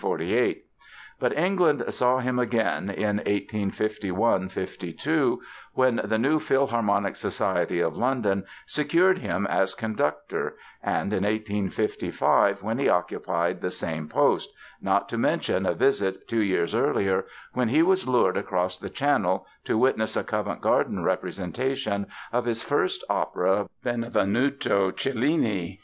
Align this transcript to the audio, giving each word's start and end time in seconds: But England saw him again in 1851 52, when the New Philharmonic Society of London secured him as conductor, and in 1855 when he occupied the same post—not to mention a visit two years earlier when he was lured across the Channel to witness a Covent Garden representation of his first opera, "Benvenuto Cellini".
But 1.19 1.31
England 1.37 1.83
saw 1.93 2.17
him 2.17 2.39
again 2.39 2.89
in 2.89 3.17
1851 3.17 4.49
52, 4.49 5.39
when 5.73 6.01
the 6.03 6.17
New 6.17 6.39
Philharmonic 6.39 7.15
Society 7.15 7.79
of 7.81 7.95
London 7.95 8.45
secured 8.65 9.19
him 9.19 9.45
as 9.45 9.75
conductor, 9.75 10.55
and 10.81 11.13
in 11.13 11.23
1855 11.23 12.63
when 12.63 12.79
he 12.79 12.89
occupied 12.89 13.61
the 13.61 13.69
same 13.69 14.09
post—not 14.09 15.07
to 15.07 15.19
mention 15.19 15.67
a 15.67 15.75
visit 15.75 16.27
two 16.27 16.41
years 16.41 16.73
earlier 16.73 17.27
when 17.53 17.67
he 17.69 17.83
was 17.83 18.07
lured 18.07 18.37
across 18.37 18.79
the 18.79 18.89
Channel 18.89 19.45
to 19.65 19.77
witness 19.77 20.17
a 20.17 20.23
Covent 20.23 20.61
Garden 20.61 21.03
representation 21.03 22.07
of 22.33 22.45
his 22.45 22.63
first 22.63 23.03
opera, 23.07 23.69
"Benvenuto 23.83 24.89
Cellini". 24.89 25.79